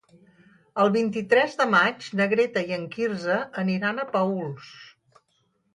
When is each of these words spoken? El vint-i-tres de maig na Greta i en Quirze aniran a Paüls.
El 0.83 0.89
vint-i-tres 0.95 1.53
de 1.59 1.67
maig 1.75 2.07
na 2.21 2.27
Greta 2.33 2.65
i 2.71 2.75
en 2.79 2.89
Quirze 2.97 3.39
aniran 3.65 4.01
a 4.01 4.09
Paüls. 4.17 4.75